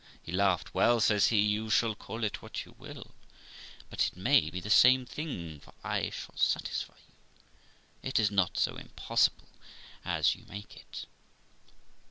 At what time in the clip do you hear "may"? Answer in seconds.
4.17-4.49